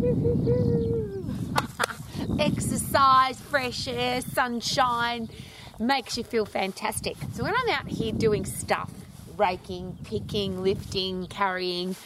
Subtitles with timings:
[2.38, 5.28] Exercise, fresh air, sunshine
[5.78, 7.18] makes you feel fantastic.
[7.34, 8.90] So when I'm out here doing stuff,
[9.36, 11.96] raking, picking, lifting, carrying,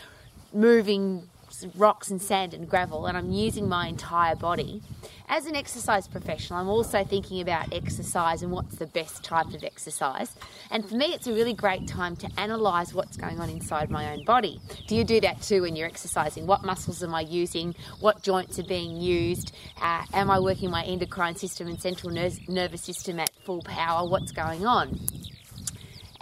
[0.53, 1.29] moving
[1.77, 4.83] rocks and sand and gravel, and I'm using my entire body,
[5.29, 9.65] as an exercise professional, I'm also thinking about exercise and what's the best type of
[9.65, 10.35] exercise.
[10.71, 14.13] And for me, it's a really great time to analyze what's going on inside my
[14.13, 14.61] own body.
[14.87, 16.47] Do you do that too when you're exercising?
[16.47, 17.75] What muscles am I using?
[18.01, 19.55] What joints are being used?
[19.81, 24.09] Uh, am I working my endocrine system and central ner- nervous system at full power?
[24.09, 25.01] What's going on?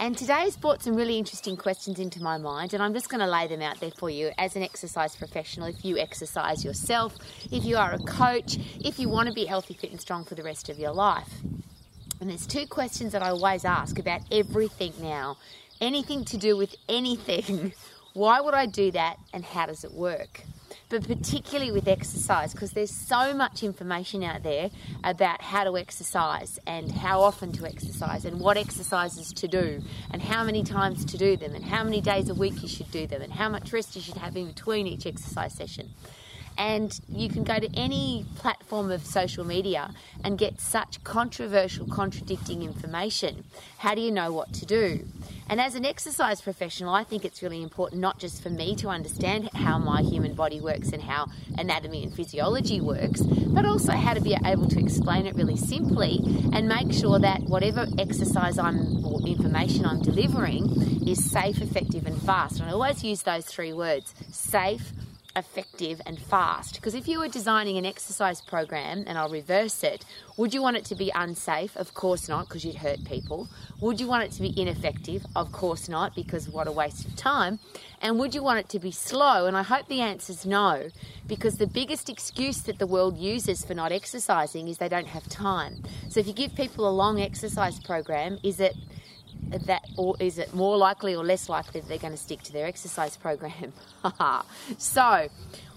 [0.03, 3.25] And today's brought some really interesting questions into my mind, and I'm just going to
[3.25, 5.67] lay them out there for you as an exercise professional.
[5.67, 7.15] If you exercise yourself,
[7.53, 10.35] if you are a coach, if you want to be healthy, fit, and strong for
[10.35, 11.29] the rest of your life.
[12.19, 15.37] And there's two questions that I always ask about everything now
[15.79, 17.71] anything to do with anything.
[18.13, 20.41] Why would I do that, and how does it work?
[20.89, 24.69] But particularly with exercise because there's so much information out there
[25.03, 29.81] about how to exercise and how often to exercise and what exercises to do
[30.11, 32.89] and how many times to do them and how many days a week you should
[32.91, 35.89] do them and how much rest you should have in between each exercise session.
[36.57, 39.91] And you can go to any platform of social media
[40.23, 43.43] and get such controversial, contradicting information.
[43.77, 45.05] How do you know what to do?
[45.49, 48.87] And as an exercise professional, I think it's really important not just for me to
[48.89, 54.13] understand how my human body works and how anatomy and physiology works, but also how
[54.13, 56.19] to be able to explain it really simply
[56.53, 62.19] and make sure that whatever exercise I'm or information I'm delivering is safe, effective, and
[62.21, 62.59] fast.
[62.59, 64.91] And I always use those three words safe,
[65.35, 66.75] effective and fast.
[66.75, 70.05] Because if you were designing an exercise program, and I'll reverse it,
[70.37, 71.75] would you want it to be unsafe?
[71.75, 73.47] Of course not, because you'd hurt people.
[73.81, 75.25] Would you want it to be ineffective?
[75.35, 77.59] Of course not, because what a waste of time.
[78.01, 79.45] And would you want it to be slow?
[79.45, 80.89] And I hope the answer is no,
[81.27, 85.27] because the biggest excuse that the world uses for not exercising is they don't have
[85.29, 85.81] time.
[86.09, 88.75] So if you give people a long exercise program, is it
[89.65, 92.53] that or is it more likely or less likely that they're going to stick to
[92.53, 93.73] their exercise program?
[94.77, 95.29] so,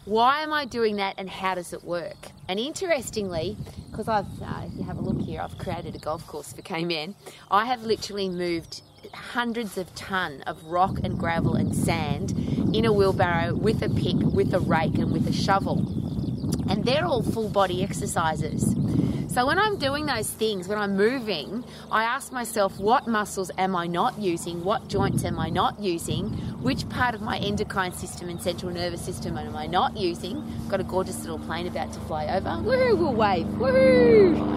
[0.05, 2.17] why am I doing that and how does it work?
[2.49, 3.57] And interestingly,
[3.91, 6.63] because I've, uh, if you have a look here, I've created a golf course for
[6.63, 7.17] K-Men.
[7.51, 12.33] I have literally moved hundreds of ton of rock and gravel and sand
[12.73, 15.79] in a wheelbarrow with a pick, with a rake, and with a shovel.
[16.69, 18.75] And they're all full body exercises.
[19.37, 23.77] So when I'm doing those things, when I'm moving, I ask myself, what muscles am
[23.77, 24.65] I not using?
[24.65, 26.31] What joints am I not using?
[26.63, 30.43] Which part of my endocrine system and central nervous system am I not using?
[30.71, 32.49] Got a gorgeous little plane about to fly over.
[32.49, 33.45] Woohoo, we'll wave.
[33.45, 34.39] Woohoo!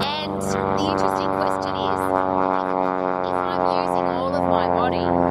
[0.00, 2.00] and the interesting question is,
[3.20, 5.29] if I'm using all of my body,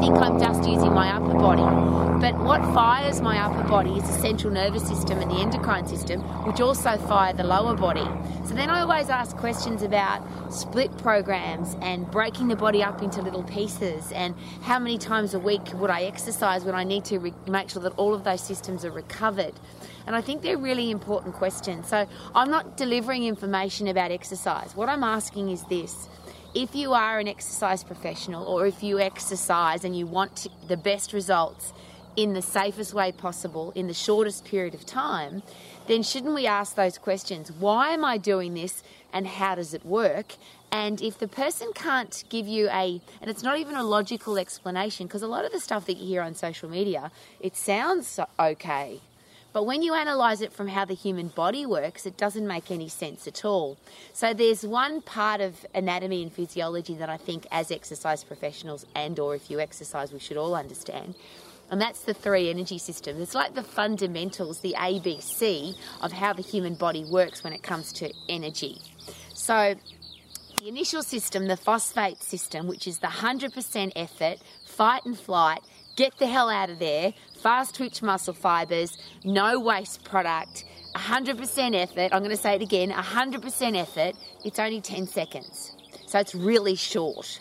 [0.00, 1.62] think I'm just using my upper body,
[2.20, 6.20] but what fires my upper body is the central nervous system and the endocrine system,
[6.46, 8.06] which also fire the lower body.
[8.46, 10.22] So then I always ask questions about
[10.52, 15.38] split programs and breaking the body up into little pieces and how many times a
[15.40, 18.40] week would I exercise when I need to re- make sure that all of those
[18.40, 19.54] systems are recovered.
[20.06, 21.88] And I think they're really important questions.
[21.88, 24.76] So I'm not delivering information about exercise.
[24.76, 26.08] What I'm asking is this
[26.54, 31.12] if you are an exercise professional or if you exercise and you want the best
[31.12, 31.72] results
[32.16, 35.42] in the safest way possible in the shortest period of time,
[35.86, 37.52] then shouldn't we ask those questions?
[37.52, 38.82] Why am I doing this
[39.12, 40.34] and how does it work?
[40.72, 45.06] And if the person can't give you a, and it's not even a logical explanation,
[45.06, 47.10] because a lot of the stuff that you hear on social media,
[47.40, 49.00] it sounds okay.
[49.58, 52.88] But when you analyze it from how the human body works, it doesn't make any
[52.88, 53.76] sense at all.
[54.12, 59.18] So there's one part of anatomy and physiology that I think as exercise professionals and
[59.18, 61.16] or if you exercise we should all understand
[61.72, 63.20] and that's the three energy systems.
[63.20, 67.92] It's like the fundamentals, the ABC of how the human body works when it comes
[67.94, 68.80] to energy.
[69.34, 69.74] So,
[70.60, 75.62] the initial system, the phosphate system, which is the 100% effort, fight and flight,
[75.98, 80.64] get the hell out of there, fast twitch muscle fibers, no waste product,
[80.94, 82.14] 100% effort.
[82.14, 84.14] I'm going to say it again 100% effort.
[84.44, 85.72] It's only 10 seconds.
[86.06, 87.40] So, it's really short.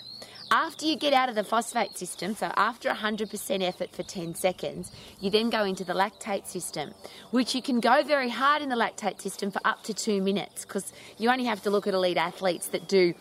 [0.50, 4.92] After you get out of the phosphate system, so after 100% effort for 10 seconds,
[5.20, 6.94] you then go into the lactate system,
[7.32, 10.66] which you can go very hard in the lactate system for up to two minutes
[10.66, 13.14] because you only have to look at elite athletes that do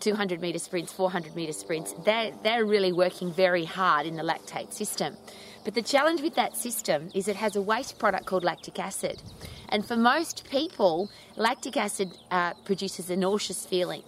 [0.00, 1.94] 200 metre sprints, 400 metre sprints.
[2.04, 5.16] They're, they're really working very hard in the lactate system.
[5.64, 9.22] But the challenge with that system is it has a waste product called lactic acid.
[9.70, 14.02] And for most people, lactic acid uh, produces a nauseous feeling.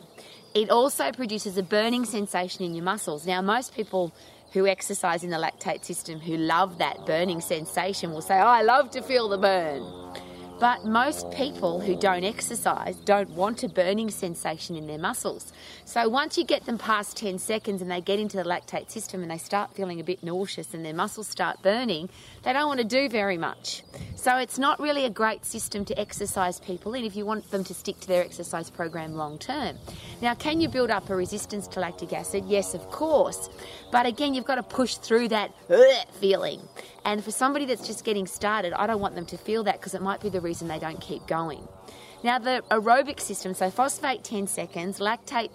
[0.55, 3.27] It also produces a burning sensation in your muscles.
[3.27, 4.12] Now, most people
[4.53, 8.62] who exercise in the lactate system who love that burning sensation will say, oh, I
[8.62, 9.83] love to feel the burn.
[10.58, 15.53] But most people who don't exercise don't want a burning sensation in their muscles.
[15.85, 19.20] So once you get them past 10 seconds and they get into the lactate system
[19.20, 22.08] and they start feeling a bit nauseous and their muscles start burning,
[22.43, 23.82] they don't want to do very much.
[24.14, 27.62] So it's not really a great system to exercise people in if you want them
[27.64, 29.76] to stick to their exercise program long term.
[30.23, 32.44] Now, can you build up a resistance to lactic acid?
[32.47, 33.50] Yes, of course.
[33.93, 35.52] But again, you've got to push through that
[36.19, 36.61] feeling.
[37.05, 39.94] And for somebody that's just getting started, I don't want them to feel that because
[39.94, 41.67] it might be the reason they don't keep going.
[42.23, 45.51] Now, the aerobic system, so phosphate 10 seconds, lactate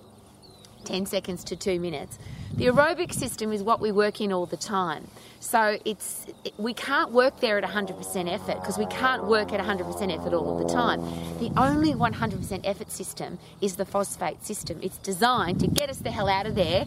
[0.86, 2.20] 10 seconds to two minutes.
[2.54, 5.08] The aerobic system is what we work in all the time.
[5.40, 9.60] So it's it, we can't work there at 100% effort because we can't work at
[9.60, 11.00] 100% effort all of the time.
[11.40, 14.80] The only 100% effort system is the phosphate system.
[14.84, 16.86] It's designed to get us the hell out of there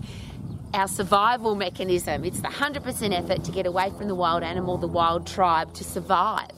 [0.75, 2.25] our survival mechanism.
[2.25, 5.85] It's the 100% effort to get away from the wild animal, the wild tribe, to
[5.85, 6.51] survive.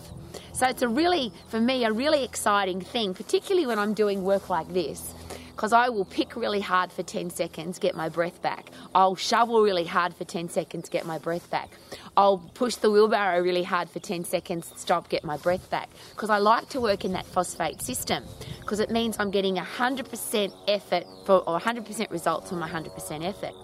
[0.52, 4.48] So it's a really, for me, a really exciting thing, particularly when I'm doing work
[4.48, 5.14] like this,
[5.56, 8.70] because I will pick really hard for 10 seconds, get my breath back.
[8.94, 11.70] I'll shovel really hard for 10 seconds, get my breath back.
[12.14, 15.88] I'll push the wheelbarrow really hard for 10 seconds, stop, get my breath back.
[16.10, 18.24] Because I like to work in that phosphate system,
[18.60, 23.54] because it means I'm getting 100% effort for, or 100% results from my 100% effort.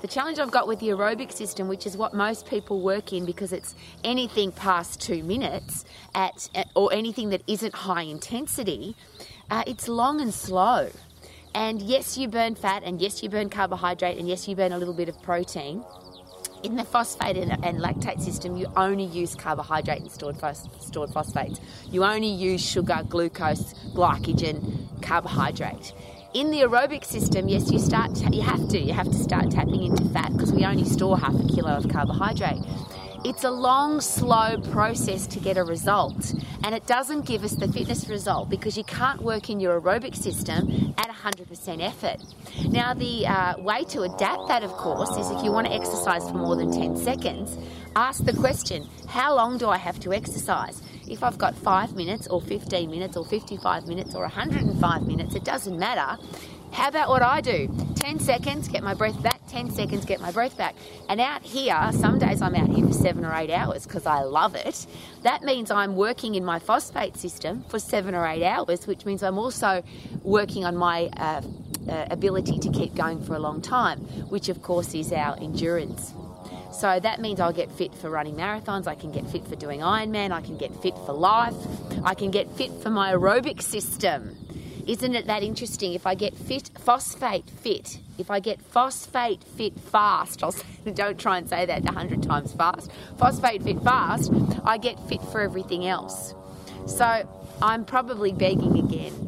[0.00, 3.24] The challenge I've got with the aerobic system, which is what most people work in
[3.24, 3.74] because it's
[4.04, 5.84] anything past two minutes
[6.14, 8.94] at, or anything that isn't high intensity,
[9.50, 10.88] uh, it's long and slow.
[11.52, 14.78] And yes, you burn fat, and yes, you burn carbohydrate, and yes, you burn a
[14.78, 15.82] little bit of protein.
[16.62, 21.10] In the phosphate and, and lactate system, you only use carbohydrate and stored, phos- stored
[21.10, 21.58] phosphates.
[21.90, 25.92] You only use sugar, glucose, glycogen, carbohydrate
[26.34, 28.10] in the aerobic system, yes, you start.
[28.32, 28.78] You have to.
[28.78, 31.88] You have to start tapping into fat because we only store half a kilo of
[31.88, 32.58] carbohydrate.
[33.24, 37.66] It's a long, slow process to get a result, and it doesn't give us the
[37.66, 42.22] fitness result because you can't work in your aerobic system at 100% effort.
[42.70, 46.28] Now, the uh, way to adapt that, of course, is if you want to exercise
[46.30, 47.58] for more than 10 seconds,
[47.96, 50.80] ask the question how long do I have to exercise?
[51.10, 55.44] If I've got five minutes or 15 minutes or 55 minutes or 105 minutes, it
[55.44, 56.22] doesn't matter.
[56.70, 57.68] How about what I do?
[57.96, 60.76] 10 seconds, get my breath back, 10 seconds, get my breath back.
[61.08, 64.20] And out here, some days I'm out here for seven or eight hours because I
[64.20, 64.86] love it.
[65.22, 69.22] That means I'm working in my phosphate system for seven or eight hours, which means
[69.22, 69.82] I'm also
[70.22, 71.40] working on my uh,
[71.88, 76.12] uh, ability to keep going for a long time, which of course is our endurance.
[76.72, 79.80] So that means I'll get fit for running marathons, I can get fit for doing
[79.80, 81.54] Ironman, I can get fit for life,
[82.04, 84.36] I can get fit for my aerobic system.
[84.86, 85.92] Isn't it that interesting?
[85.92, 91.18] If I get fit, phosphate fit, if I get phosphate fit fast, I'll say, don't
[91.18, 92.90] try and say that a hundred times fast.
[93.18, 94.32] Phosphate fit fast,
[94.64, 96.34] I get fit for everything else.
[96.86, 97.28] So
[97.60, 99.27] I'm probably begging again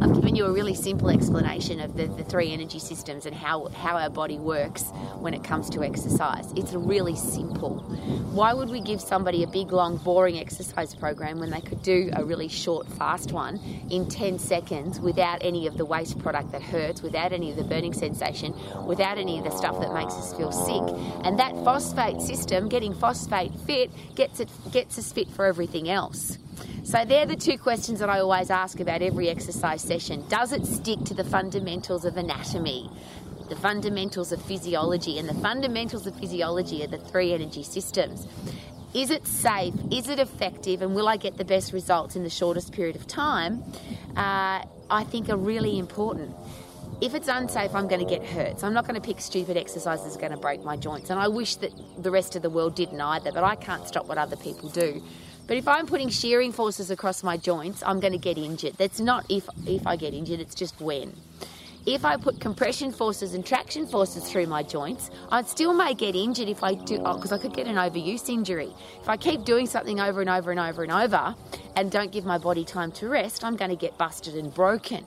[0.00, 3.68] I've given you a really simple explanation of the, the three energy systems and how,
[3.68, 4.84] how our body works
[5.18, 6.50] when it comes to exercise.
[6.56, 7.80] It's really simple.
[8.32, 12.10] Why would we give somebody a big, long, boring exercise program when they could do
[12.14, 13.60] a really short, fast one
[13.90, 17.64] in 10 seconds without any of the waste product that hurts, without any of the
[17.64, 18.54] burning sensation,
[18.86, 20.82] without any of the stuff that makes us feel sick?
[21.24, 26.38] And that phosphate system, getting phosphate fit, gets, it, gets us fit for everything else.
[26.84, 30.24] So they're the two questions that I always ask about every exercise session.
[30.28, 32.90] Does it stick to the fundamentals of anatomy?
[33.48, 38.26] The fundamentals of physiology, and the fundamentals of physiology are the three energy systems.
[38.94, 39.74] Is it safe?
[39.90, 40.80] Is it effective?
[40.82, 43.62] And will I get the best results in the shortest period of time?
[44.16, 46.34] Uh, I think are really important
[47.00, 48.60] if it's unsafe, I'm going to get hurt.
[48.60, 51.10] So I'm not going to pick stupid exercises that are going to break my joints.
[51.10, 54.06] And I wish that the rest of the world didn't either, but I can't stop
[54.06, 55.02] what other people do.
[55.46, 58.74] But if I'm putting shearing forces across my joints, I'm going to get injured.
[58.78, 61.12] That's not if if I get injured, it's just when.
[61.86, 66.16] If I put compression forces and traction forces through my joints, I still may get
[66.16, 68.72] injured if I do, because oh, I could get an overuse injury.
[69.02, 71.34] If I keep doing something over and over and over and over
[71.76, 75.04] and don't give my body time to rest, I'm going to get busted and broken.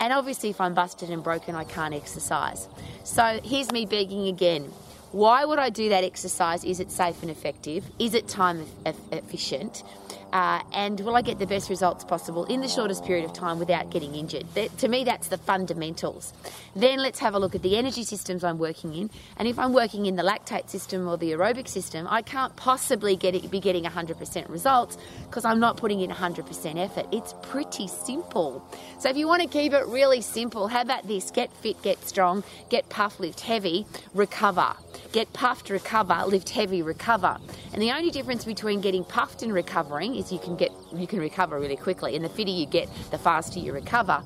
[0.00, 2.68] And obviously, if I'm busted and broken, I can't exercise.
[3.02, 4.72] So here's me begging again
[5.14, 6.64] why would I do that exercise?
[6.64, 7.84] Is it safe and effective?
[8.00, 8.66] Is it time
[9.12, 9.84] efficient?
[10.34, 13.60] Uh, and will I get the best results possible in the shortest period of time
[13.60, 14.44] without getting injured?
[14.54, 16.32] That, to me, that's the fundamentals.
[16.74, 19.10] Then let's have a look at the energy systems I'm working in.
[19.36, 23.14] And if I'm working in the lactate system or the aerobic system, I can't possibly
[23.14, 24.98] get it, be getting 100% results
[25.28, 27.06] because I'm not putting in 100% effort.
[27.12, 28.68] It's pretty simple.
[28.98, 31.30] So if you want to keep it really simple, how about this?
[31.30, 34.74] Get fit, get strong, get puff lift heavy, recover.
[35.12, 37.38] get puffed, recover, lift heavy, recover.
[37.72, 41.18] And the only difference between getting puffed and recovering is you can get you can
[41.18, 42.16] recover really quickly.
[42.16, 44.22] And the fitter you get, the faster you recover.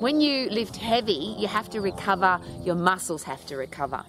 [0.00, 4.04] When you lift heavy, you have to recover, your muscles have to recover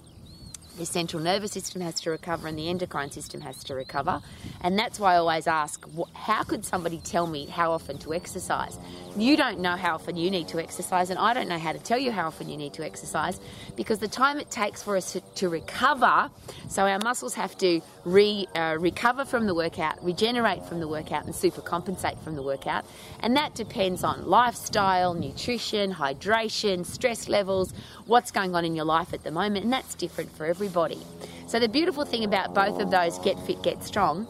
[0.77, 4.21] the central nervous system has to recover and the endocrine system has to recover.
[4.61, 8.77] And that's why I always ask, how could somebody tell me how often to exercise?
[9.17, 11.79] You don't know how often you need to exercise, and I don't know how to
[11.79, 13.39] tell you how often you need to exercise
[13.75, 16.29] because the time it takes for us to, recover,
[16.67, 21.25] so our muscles have to re, uh, recover from the workout, regenerate from the workout,
[21.25, 22.85] and super compensate from the workout.
[23.21, 27.73] And that depends on lifestyle, nutrition, hydration, stress levels,
[28.05, 30.99] what's going on in your life at the moment, and that's different for everybody.
[31.47, 34.27] So the beautiful thing about both of those get fit, get strong.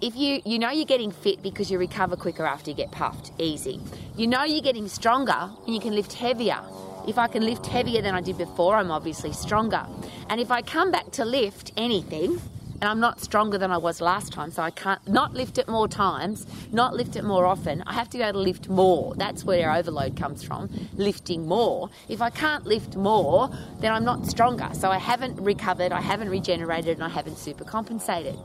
[0.00, 3.30] If you you know you're getting fit because you recover quicker after you get puffed,
[3.38, 3.78] easy.
[4.16, 6.60] You know you're getting stronger and you can lift heavier.
[7.06, 9.86] If I can lift heavier than I did before, I'm obviously stronger.
[10.30, 12.40] And if I come back to lift anything,
[12.80, 15.68] and I'm not stronger than I was last time, so I can't not lift it
[15.68, 17.82] more times, not lift it more often.
[17.86, 19.14] I have to be able to lift more.
[19.14, 21.88] That's where overload comes from, lifting more.
[22.08, 24.68] If I can't lift more, then I'm not stronger.
[24.74, 28.36] So I haven't recovered, I haven't regenerated, and I haven't super compensated.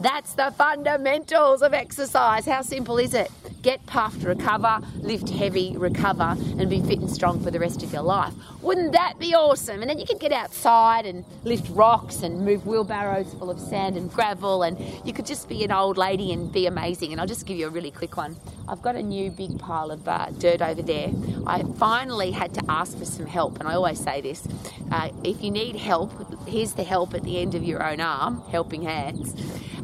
[0.00, 2.46] That's the fundamentals of exercise.
[2.46, 3.30] How simple is it?
[3.62, 7.92] Get puffed, recover, lift heavy, recover, and be fit and strong for the rest of
[7.92, 8.32] your life.
[8.62, 9.80] Wouldn't that be awesome?
[9.80, 13.96] And then you could get outside and lift rocks and move wheelbarrows full of sand
[13.96, 17.10] and gravel, and you could just be an old lady and be amazing.
[17.10, 18.36] And I'll just give you a really quick one.
[18.68, 21.10] I've got a new big pile of uh, dirt over there.
[21.46, 24.46] I finally had to ask for some help, and I always say this
[24.92, 26.12] uh, if you need help,
[26.46, 29.34] here's the help at the end of your own arm, helping hands.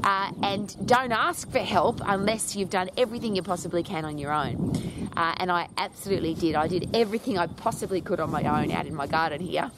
[0.05, 4.33] Uh, and don't ask for help unless you've done everything you possibly can on your
[4.33, 5.11] own.
[5.17, 6.55] Uh, and I absolutely did.
[6.55, 9.71] I did everything I possibly could on my own out in my garden here.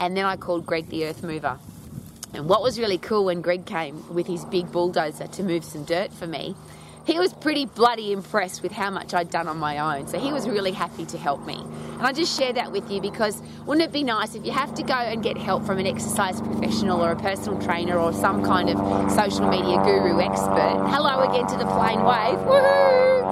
[0.00, 1.58] And then I called Greg the Earth Mover.
[2.34, 5.84] And what was really cool when Greg came with his big bulldozer to move some
[5.84, 6.54] dirt for me
[7.06, 10.06] he was pretty bloody impressed with how much I'd done on my own.
[10.06, 11.60] So he was really happy to help me.
[11.98, 14.74] And I just share that with you because wouldn't it be nice if you have
[14.74, 18.44] to go and get help from an exercise professional or a personal trainer or some
[18.44, 20.86] kind of social media guru expert?
[20.90, 22.38] Hello again to the plane wave.
[22.46, 23.22] Woohoo!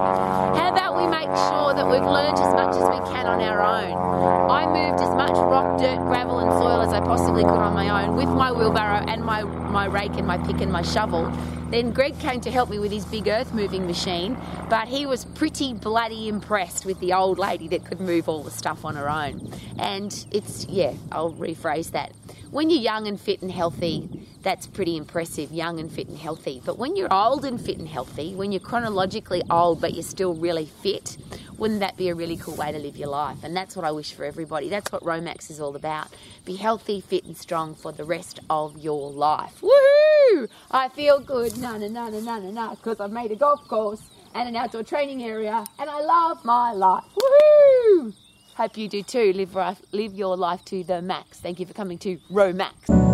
[0.57, 3.61] How about we make sure that we've learned as much as we can on our
[3.61, 4.51] own?
[4.51, 8.03] I moved as much rock, dirt, gravel, and soil as I possibly could on my
[8.03, 11.31] own with my wheelbarrow and my, my rake and my pick and my shovel.
[11.71, 14.37] Then Greg came to help me with his big earth moving machine,
[14.69, 18.51] but he was pretty bloody impressed with the old lady that could move all the
[18.51, 19.53] stuff on her own.
[19.79, 22.11] And it's, yeah, I'll rephrase that.
[22.51, 26.61] When you're young and fit and healthy, that's pretty impressive, young and fit and healthy.
[26.65, 30.33] But when you're old and fit and healthy, when you're chronologically old but you're still
[30.33, 31.15] really fit,
[31.57, 33.37] wouldn't that be a really cool way to live your life?
[33.43, 34.67] And that's what I wish for everybody.
[34.67, 36.09] That's what Romax is all about.
[36.43, 39.61] Be healthy, fit, and strong for the rest of your life.
[39.61, 39.90] Woohoo!
[40.71, 43.67] I feel good, na na na na na na na, because I've made a golf
[43.67, 47.03] course and an outdoor training area, and I love my life.
[47.15, 48.13] Woohoo!
[48.55, 49.33] Hope you do too.
[49.33, 49.55] Live,
[49.91, 51.39] live your life to the max.
[51.39, 53.10] Thank you for coming to Romax.